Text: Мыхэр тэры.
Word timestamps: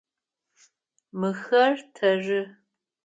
Мыхэр 1.19 1.71
тэры. 1.95 2.41